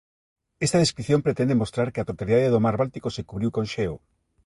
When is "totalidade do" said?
2.11-2.63